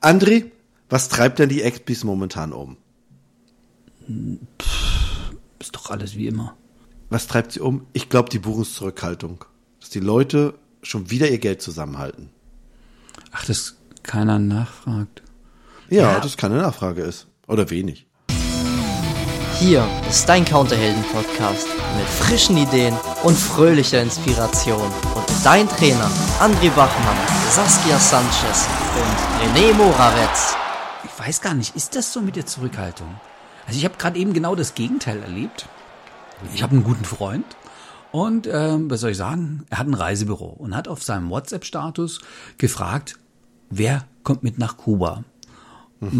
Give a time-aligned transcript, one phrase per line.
[0.00, 0.44] André,
[0.88, 2.76] was treibt denn die Expis momentan um?
[5.58, 6.54] Ist doch alles wie immer.
[7.10, 7.86] Was treibt sie um?
[7.92, 9.44] Ich glaube, die Buchungszurückhaltung.
[9.80, 12.30] Dass die Leute schon wieder ihr Geld zusammenhalten.
[13.32, 15.22] Ach, dass keiner nachfragt.
[15.90, 16.20] Ja, Ja.
[16.20, 17.26] das keine Nachfrage ist.
[17.46, 18.06] Oder wenig.
[19.58, 22.94] Hier ist dein Counterhelden-Podcast mit frischen Ideen
[23.24, 24.80] und fröhlicher Inspiration.
[25.14, 26.08] Und dein Trainer
[26.38, 27.16] André Bachmann,
[27.50, 28.68] Saskia Sanchez
[28.98, 30.56] und René Moravetz.
[31.04, 33.08] Ich weiß gar nicht, ist das so mit der Zurückhaltung?
[33.66, 35.68] Also ich habe gerade eben genau das Gegenteil erlebt.
[36.54, 37.44] Ich habe einen guten Freund
[38.10, 39.64] und ähm, was soll ich sagen?
[39.70, 42.20] Er hat ein Reisebüro und hat auf seinem WhatsApp-Status
[42.56, 43.18] gefragt,
[43.70, 45.22] wer kommt mit nach Kuba?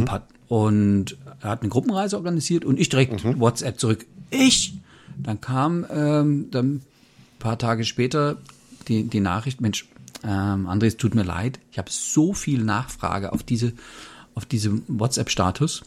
[0.05, 4.07] Paar, und er hat eine Gruppenreise organisiert und ich direkt WhatsApp zurück.
[4.31, 4.75] Ich!
[5.17, 6.83] Dann kam ähm, dann ein
[7.41, 8.37] paar Tage später
[8.87, 9.89] die, die Nachricht, Mensch,
[10.25, 13.73] ähm, André, es tut mir leid, ich habe so viel Nachfrage auf diese
[14.35, 15.83] auf diesem WhatsApp-Status.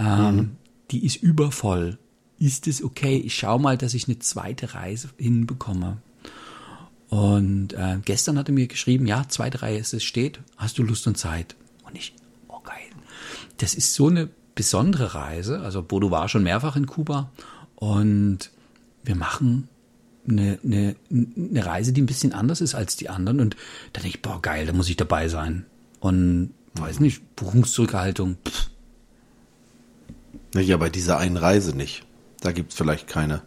[0.00, 0.56] Ähm,
[0.90, 1.98] Die ist übervoll.
[2.38, 3.16] Ist es okay?
[3.16, 5.98] Ich schau mal, dass ich eine zweite Reise hinbekomme.
[7.08, 11.16] Und äh, gestern hat er mir geschrieben, ja, zweite Reise steht, hast du Lust und
[11.16, 11.54] Zeit?
[11.84, 12.14] Und ich,
[12.48, 12.74] oh geil.
[13.58, 15.60] Das ist so eine besondere Reise.
[15.60, 17.30] Also Bodo war schon mehrfach in Kuba
[17.76, 18.50] und
[19.04, 19.68] wir machen
[20.28, 23.40] eine, eine, eine Reise, die ein bisschen anders ist als die anderen.
[23.40, 23.56] Und
[23.92, 25.66] da denke ich, boah, geil, da muss ich dabei sein.
[26.00, 28.70] Und weiß nicht, Buchungszurückhaltung, pff,
[30.54, 32.04] Ja, bei dieser einen Reise nicht.
[32.40, 33.42] Da gibt's vielleicht keine.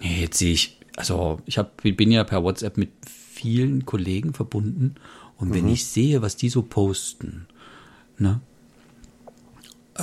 [0.00, 4.96] Nee, jetzt sehe ich, also ich hab, bin ja per WhatsApp mit vielen Kollegen verbunden
[5.36, 7.46] und wenn ich sehe, was die so posten,
[8.18, 8.40] ne?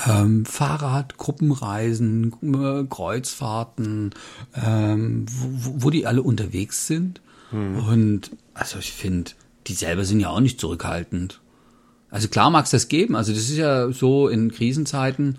[0.05, 4.11] Ähm, Fahrrad, Gruppenreisen, äh, Kreuzfahrten,
[4.53, 7.21] ähm, wo, wo die alle unterwegs sind.
[7.51, 9.31] Und also ich finde,
[9.67, 11.39] die selber sind ja auch nicht zurückhaltend.
[12.09, 13.15] Also klar mag es das geben.
[13.15, 15.37] Also das ist ja so in Krisenzeiten,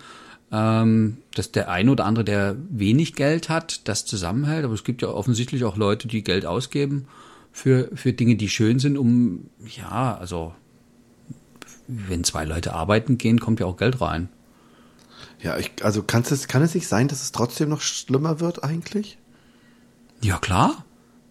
[0.51, 4.65] ähm, dass der eine oder andere, der wenig Geld hat, das zusammenhält.
[4.65, 7.07] Aber es gibt ja offensichtlich auch Leute, die Geld ausgeben
[7.53, 10.55] für, für Dinge, die schön sind, um, ja, also
[11.87, 14.29] wenn zwei Leute arbeiten gehen, kommt ja auch Geld rein.
[15.41, 18.65] Ja, ich, also kann's es, kann es nicht sein, dass es trotzdem noch schlimmer wird
[18.65, 19.19] eigentlich?
[20.21, 20.85] Ja klar,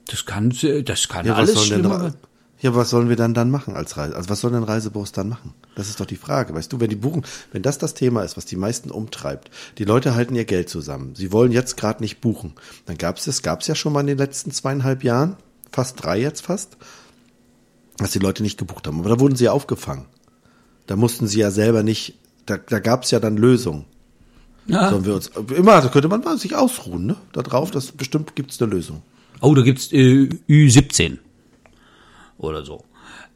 [0.05, 0.53] das kann,
[0.85, 2.15] das kann Ja, alles schlimmer werden.
[2.61, 4.15] ja, was sollen wir dann dann machen als Reise?
[4.15, 5.53] Also was sollen denn Reisebüros dann machen?
[5.75, 6.53] Das ist doch die Frage.
[6.55, 9.83] Weißt du, wenn die buchen, wenn das das Thema ist, was die meisten umtreibt, die
[9.83, 11.13] Leute halten ihr Geld zusammen.
[11.15, 12.53] Sie wollen jetzt gerade nicht buchen.
[12.85, 15.35] Dann gab's das, gab's ja schon mal in den letzten zweieinhalb Jahren,
[15.71, 16.77] fast drei jetzt fast,
[17.97, 18.99] dass die Leute nicht gebucht haben.
[18.99, 20.05] Aber da wurden sie ja aufgefangen.
[20.85, 23.83] Da mussten sie ja selber nicht, da, da gab's ja dann Lösungen.
[24.67, 24.89] Ja.
[24.89, 27.15] Sollen wir uns, immer, da könnte man sich ausruhen, ne?
[27.31, 29.01] Da drauf, das bestimmt gibt's eine Lösung.
[29.41, 31.17] Oh, da gibt's äh, Ü17
[32.37, 32.83] oder so.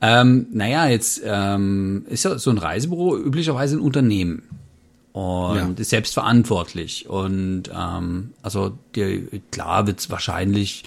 [0.01, 4.43] Ähm, naja, jetzt ähm, ist ja so ein Reisebüro üblicherweise ein Unternehmen
[5.13, 5.69] und Ja.
[5.77, 7.07] ist selbstverantwortlich.
[7.07, 10.83] Und ähm, also die, klar wird's wahrscheinlich,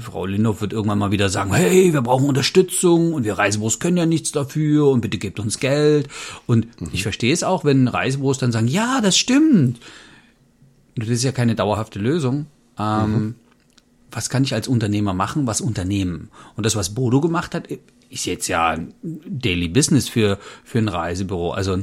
[0.00, 3.96] Frau Lindhoff wird irgendwann mal wieder sagen, hey, wir brauchen Unterstützung und wir Reisebüros können
[3.96, 6.08] ja nichts dafür und bitte gebt uns Geld.
[6.46, 9.80] Und ich verstehe es auch, wenn Reisebüros dann sagen, ja, das stimmt.
[10.96, 12.46] Das ist ja keine dauerhafte Lösung.
[12.78, 13.34] Ähm,
[14.10, 16.30] was kann ich als Unternehmer machen, was unternehmen?
[16.56, 17.68] Und das, was Bodo gemacht hat,
[18.10, 21.50] ist jetzt ja ein Daily Business für, für ein Reisebüro.
[21.50, 21.78] Also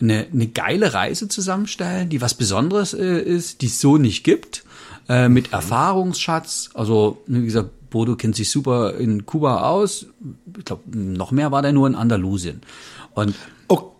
[0.00, 4.64] eine, eine geile Reise zusammenstellen, die was Besonderes äh, ist, die es so nicht gibt,
[5.08, 6.70] äh, mit Erfahrungsschatz.
[6.74, 10.06] Also, wie gesagt, Bodo kennt sich super in Kuba aus.
[10.58, 12.62] Ich glaube, noch mehr war der nur in Andalusien.
[13.14, 13.34] Und
[13.68, 13.92] Oh,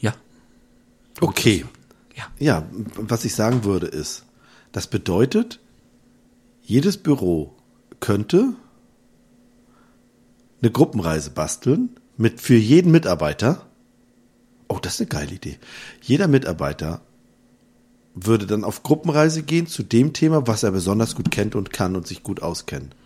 [0.00, 0.14] ja,
[1.20, 1.64] okay.
[2.14, 2.24] ja.
[2.38, 2.66] Ja,
[2.96, 4.24] was ich sagen würde ist,
[4.72, 5.60] das bedeutet,
[6.62, 7.54] jedes Büro
[8.00, 8.54] könnte
[10.60, 13.66] eine Gruppenreise basteln mit für jeden Mitarbeiter.
[14.68, 15.58] Oh, das ist eine geile Idee.
[16.02, 17.00] Jeder Mitarbeiter
[18.16, 21.94] würde dann auf Gruppenreise gehen zu dem Thema, was er besonders gut kennt und kann
[21.94, 22.96] und sich gut auskennt.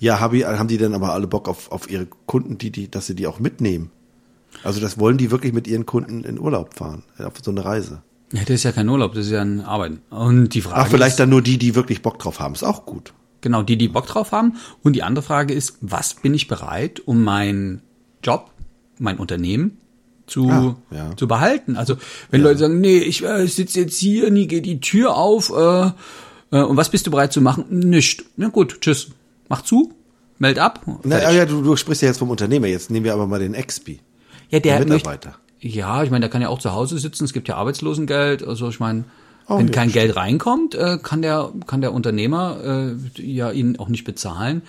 [0.00, 2.90] Ja, haben die, haben die dann aber alle Bock auf, auf ihre Kunden, die, die,
[2.90, 3.90] dass sie die auch mitnehmen?
[4.64, 8.02] Also das wollen die wirklich mit ihren Kunden in Urlaub fahren, auf so eine Reise.
[8.32, 10.00] Ja, das ist ja kein Urlaub, das ist ja ein Arbeiten.
[10.10, 12.54] Und die Frage Ach, vielleicht ist, dann nur die, die wirklich Bock drauf haben.
[12.54, 13.12] Ist auch gut.
[13.42, 14.56] Genau, die, die Bock drauf haben.
[14.82, 17.82] Und die andere Frage ist, was bin ich bereit, um meinen
[18.24, 18.50] Job,
[18.98, 19.78] mein Unternehmen
[20.26, 21.16] zu, Ah, ja.
[21.16, 21.76] zu behalten?
[21.76, 21.96] Also,
[22.30, 25.90] wenn Leute sagen, nee, ich äh, sitze jetzt hier, nie geht die Tür auf, äh,
[26.50, 27.64] äh, und was bist du bereit zu machen?
[27.70, 28.24] Nicht.
[28.36, 29.08] Na gut, tschüss.
[29.48, 29.92] Mach zu,
[30.38, 30.80] meld ab.
[31.04, 32.66] Na, ja, du, du sprichst ja jetzt vom Unternehmer.
[32.66, 34.00] Jetzt nehmen wir aber mal den Expi.
[34.50, 35.34] ja, der möchte, Mitarbeiter.
[35.60, 38.68] ja, ich meine, der kann ja auch zu Hause sitzen, es gibt ja Arbeitslosengeld, also
[38.68, 39.04] ich meine,
[39.48, 40.02] Oh, wenn ja, kein stimmt.
[40.06, 44.62] Geld reinkommt, äh, kann der kann der Unternehmer äh, ja ihn auch nicht bezahlen.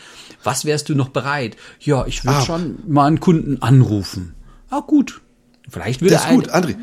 [0.43, 1.57] Was wärst du noch bereit?
[1.79, 2.41] Ja, ich würde Ah.
[2.45, 4.35] schon mal einen Kunden anrufen.
[4.69, 5.21] ah gut,
[5.69, 6.75] vielleicht würde Das ist gut, André.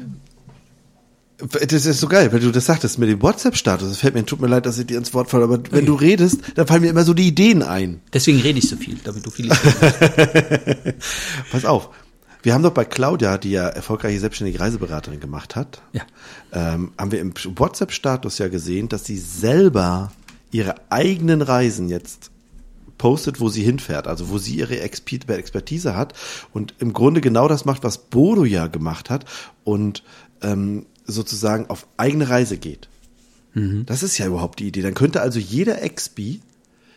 [1.39, 3.89] Das ist so geil, weil du das sagtest mit dem WhatsApp-Status.
[3.89, 5.95] Das fällt mir, tut mir leid, dass ich dir ins Wort falle, aber wenn du
[5.95, 8.01] redest, dann fallen mir immer so die Ideen ein.
[8.13, 9.49] Deswegen rede ich so viel, damit du viel.
[11.51, 11.91] Pass auf.
[12.43, 16.03] Wir haben doch bei Claudia, die ja erfolgreiche selbstständige Reiseberaterin gemacht hat, Ja.
[16.53, 20.13] ähm, haben wir im WhatsApp-Status ja gesehen, dass sie selber
[20.51, 22.31] ihre eigenen Reisen jetzt
[22.99, 26.15] postet, wo sie hinfährt, also wo sie ihre Exper- Expertise hat
[26.53, 29.25] und im Grunde genau das macht, was Bodo ja gemacht hat
[29.65, 30.03] und
[30.43, 32.89] ähm, sozusagen auf eigene Reise geht.
[33.87, 34.83] Das ist ja überhaupt die Idee.
[34.83, 36.41] Dann könnte also jeder Expi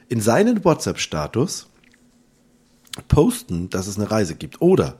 [0.09, 1.67] in seinen WhatsApp-Status
[3.07, 4.59] posten, dass es eine Reise gibt.
[4.59, 4.97] Oder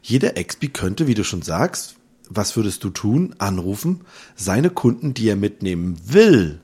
[0.00, 1.96] jeder Expi könnte, wie du schon sagst,
[2.28, 3.34] was würdest du tun?
[3.38, 4.02] Anrufen,
[4.36, 6.60] seine Kunden, die er mitnehmen will,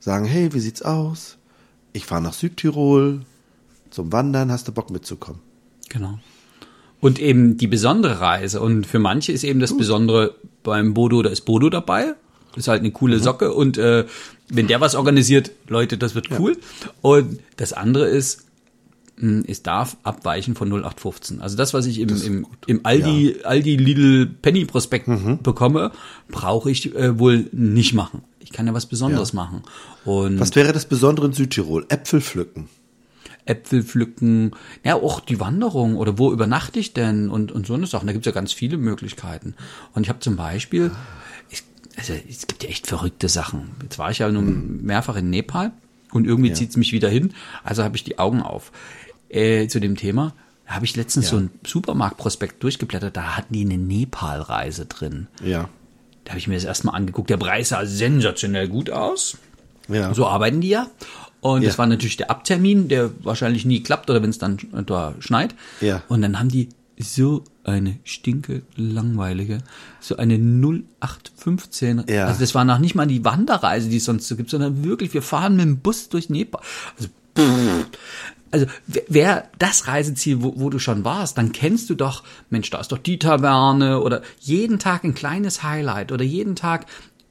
[0.00, 1.36] sagen, hey, wie sieht's aus?
[1.92, 3.20] Ich fahre nach Südtirol
[3.90, 5.40] zum Wandern, hast du Bock mitzukommen?
[5.88, 6.18] Genau.
[7.00, 8.60] Und eben die besondere Reise.
[8.60, 12.14] Und für manche ist eben das Besondere beim Bodo, da ist Bodo dabei.
[12.56, 13.52] Ist halt eine coole Socke.
[13.54, 14.04] Und äh,
[14.48, 16.56] wenn der was organisiert, Leute, das wird cool.
[17.02, 18.47] Und das andere ist,
[19.48, 21.40] es darf abweichen von 0815.
[21.40, 25.08] Also das, was ich im, im, im Aldi, Aldi Lidl Penny Prospekt
[25.42, 25.90] bekomme,
[26.28, 28.22] brauche ich äh, wohl nicht machen.
[28.40, 29.36] Ich kann ja was Besonderes Ja.
[29.36, 29.62] machen.
[30.04, 31.84] Und Was wäre das Besondere in Südtirol?
[31.88, 32.68] Äpfel pflücken.
[33.44, 34.52] Äpfel pflücken,
[34.84, 38.06] ja auch die Wanderung oder wo übernachte ich denn und, und so eine Sachen.
[38.06, 39.54] Da gibt's ja ganz viele Möglichkeiten.
[39.94, 40.90] Und ich habe zum Beispiel,
[41.50, 41.62] ich,
[41.96, 43.70] also es gibt ja echt verrückte Sachen.
[43.82, 45.72] Jetzt war ich ja nun mehrfach in Nepal
[46.12, 47.32] und irgendwie zieht's mich wieder hin.
[47.64, 48.70] Also habe ich die Augen auf.
[49.28, 50.32] Äh, zu dem Thema
[50.66, 51.30] da habe ich letztens Ja.
[51.30, 55.26] so ein Supermarktprospekt durchgeblättert, da hatten die eine Nepal-Reise drin.
[55.42, 55.70] Ja.
[56.24, 57.30] Da habe ich mir das erstmal angeguckt.
[57.30, 59.38] Der Preis sah sensationell gut aus.
[59.88, 60.12] Ja.
[60.12, 60.88] So arbeiten die ja.
[61.40, 61.68] Und Ja.
[61.68, 65.54] das war natürlich der Abtermin, der wahrscheinlich nie klappt oder wenn es dann da schneit.
[65.80, 66.02] Ja.
[66.08, 69.58] Und dann haben die so eine stinke langweilige,
[70.00, 72.04] so eine 0815.
[72.08, 72.26] Ja.
[72.26, 75.14] Also das war noch nicht mal die Wanderreise, die es sonst so gibt, sondern wirklich,
[75.14, 76.60] wir fahren mit dem Bus durch Nepal.
[76.96, 77.86] Also, pff.
[78.50, 82.80] Also wer- das Reiseziel, wo, wo du schon warst, dann kennst du doch, Mensch, da
[82.80, 86.86] ist doch die Taverne oder jeden Tag ein kleines Highlight oder jeden Tag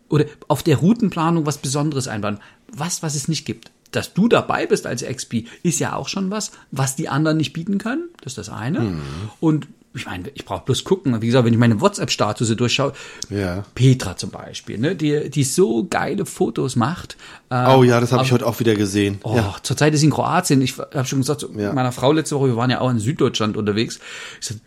[0.09, 2.39] oder auf der Routenplanung was Besonderes einbauen.
[2.71, 3.71] Was, was es nicht gibt.
[3.91, 7.53] Dass du dabei bist als XP, ist ja auch schon was, was die anderen nicht
[7.53, 8.09] bieten können.
[8.21, 8.79] Das ist das eine.
[8.81, 9.01] Mhm.
[9.39, 9.67] Und
[9.97, 11.21] ich meine, ich brauche bloß gucken.
[11.21, 12.93] Wie gesagt, wenn ich meine WhatsApp-Status durchschaue,
[13.29, 13.63] Ja.
[13.75, 17.17] Petra zum Beispiel, ne, die, die so geile Fotos macht.
[17.49, 19.19] Äh, Oh ja, das habe ich heute auch wieder gesehen.
[19.23, 19.55] Oh, Ja.
[19.63, 20.61] zurzeit ist sie in Kroatien.
[20.61, 21.73] Ich habe schon gesagt, zu Ja.
[21.73, 23.99] meiner Frau letzte Woche, wir waren ja auch in Süddeutschland unterwegs.
[24.39, 24.57] Ich sag,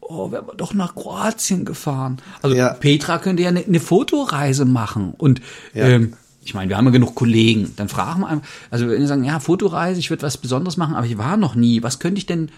[0.00, 2.18] oh, wären wir doch nach Kroatien gefahren.
[2.42, 2.74] Also Ja.
[2.74, 5.14] Petra könnte ja eine, eine Fotoreise machen.
[5.16, 5.40] Und
[5.74, 6.14] ähm,
[6.44, 7.72] ich meine, wir haben ja genug Kollegen.
[7.76, 10.94] Dann fragen wir einfach, also wenn die sagen, ja, Fotoreise, ich würde was Besonderes machen,
[10.94, 11.82] aber ich war noch nie.
[11.82, 12.50] Was könnte ich denn,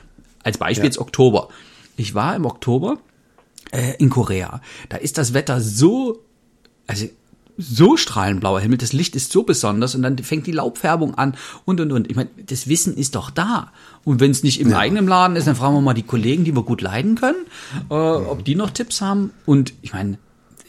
[0.43, 1.49] als Beispiel jetzt Oktober.
[1.97, 2.99] Ich war im Oktober
[3.73, 4.61] äh, in Korea.
[4.89, 6.23] Da ist das Wetter so,
[6.87, 7.07] also
[7.59, 11.37] so strahlend blauer Himmel, das Licht ist so besonders und dann fängt die Laubfärbung an
[11.65, 12.11] und und und.
[12.11, 13.73] Ich meine, das Wissen ist doch da.
[14.05, 16.55] Und wenn es nicht im eigenen Laden ist, dann fragen wir mal die Kollegen, die
[16.55, 17.47] wir gut leiden können,
[17.91, 19.31] äh, ob die noch Tipps haben.
[19.47, 20.19] Und ich meine,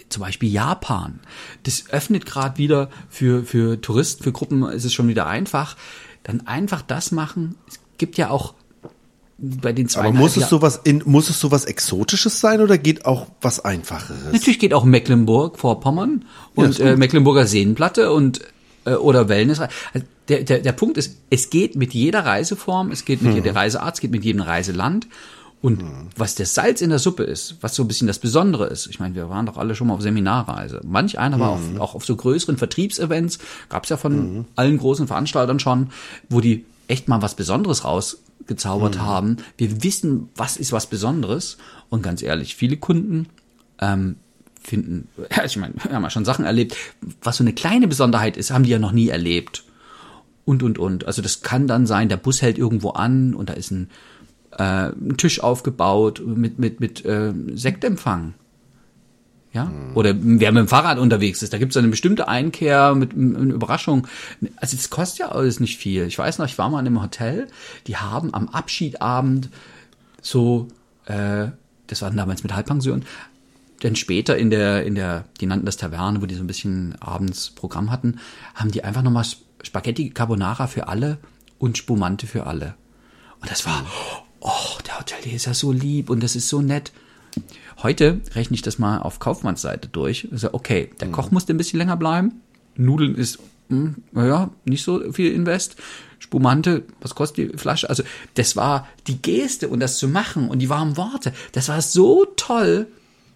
[0.09, 1.19] zum Beispiel Japan.
[1.63, 5.75] Das öffnet gerade wieder für, für Touristen, für Gruppen ist es schon wieder einfach.
[6.24, 7.56] Dann einfach das machen.
[7.68, 8.53] Es gibt ja auch
[9.39, 13.06] bei den zwei Aber muss es sowas in, muss es sowas Exotisches sein oder geht
[13.06, 14.34] auch was Einfacheres?
[14.34, 16.25] Natürlich geht auch Mecklenburg-Vorpommern
[16.56, 16.96] Ja, und ist äh.
[16.98, 18.41] Mecklenburger Seenplatte und
[18.86, 19.60] äh, oder Wellness.
[19.60, 23.44] Also der, der, der Punkt ist, es geht mit jeder Reiseform, es geht mit Hm.
[23.44, 25.08] jeder Reiseart, es geht mit jedem Reiseland.
[25.60, 25.84] Und
[26.15, 29.00] was das Salz in der Suppe ist, was so ein bisschen das Besondere ist, ich
[29.00, 30.82] meine, wir waren doch alle schon mal auf Seminarreise.
[30.86, 31.75] Manch einer war Hm.
[31.75, 33.39] auf, auch auf so größeren Vertriebsevents,
[33.70, 35.89] gab es ja von allen großen Veranstaltern schon,
[36.29, 37.84] wo die echt mal was Besonderes
[38.41, 39.01] rausgezaubert Hm.
[39.01, 39.38] haben.
[39.58, 41.58] Wir wissen, was ist was Besonderes.
[41.89, 43.27] Und ganz ehrlich, viele Kunden
[43.79, 44.17] ähm,
[44.62, 46.75] finden, ja, ich meine, wir haben ja schon Sachen erlebt,
[47.22, 49.63] was so eine kleine Besonderheit ist, haben die ja noch nie erlebt.
[50.46, 51.06] Und, und, und.
[51.06, 53.89] Also das kann dann sein, der Bus hält irgendwo an und da ist ein,
[54.58, 58.34] äh, ein Tisch aufgebaut mit, mit, mit äh, Sektempfang.
[59.58, 59.72] Ja?
[59.96, 63.36] Oder wer mit dem Fahrrad unterwegs ist, da gibt es eine bestimmte Einkehr mit m-
[63.36, 64.06] einer Überraschung.
[64.58, 66.04] Also das kostet ja alles nicht viel.
[66.06, 67.48] Ich weiß noch, ich war mal in einem Hotel,
[67.88, 69.50] die haben am Abschiedabend
[70.22, 70.68] so,
[71.06, 71.48] äh,
[71.88, 73.04] das war damals mit Halbpension,
[73.82, 76.96] denn später in der, in der, die nannten das Taverne, wo die so ein bisschen
[77.00, 78.20] abends Programm hatten,
[78.54, 79.26] haben die einfach nochmal
[79.64, 81.18] Spaghetti Carbonara für alle
[81.58, 82.76] und Spumante für alle.
[83.42, 83.84] Und das war,
[84.40, 86.92] oh, der Hotelier ist ja so lieb und das ist so nett.
[87.82, 90.27] Heute rechne ich das mal auf Kaufmannsseite durch.
[90.32, 92.41] Also, okay, der Koch musste ein bisschen länger bleiben.
[92.75, 93.39] Nudeln ist
[93.70, 95.75] hm, naja, nicht so viel Invest.
[96.20, 97.89] Spumante, was kostet die Flasche?
[97.89, 98.03] Also
[98.36, 102.25] das war die Geste und das zu machen und die warmen Worte, das war so
[102.38, 102.88] toll.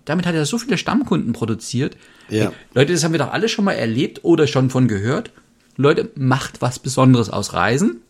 [0.05, 1.95] Damit hat er so viele Stammkunden produziert.
[2.29, 2.45] Ja.
[2.45, 5.31] Ey, Leute, das haben wir doch alle schon mal erlebt oder schon von gehört.
[5.77, 8.01] Leute, macht was Besonderes aus Reisen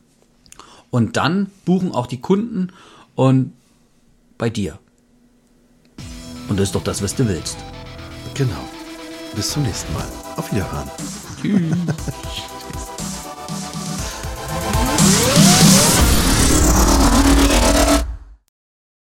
[0.89, 2.69] und dann buchen auch die Kunden
[3.15, 3.53] und
[4.38, 4.79] bei dir.
[6.51, 7.55] Und das ist doch das, was du willst.
[8.34, 8.60] Genau.
[9.34, 10.03] Bis zum nächsten Mal.
[10.36, 10.91] Auf Wiederhören.
[11.41, 11.77] Tschüss.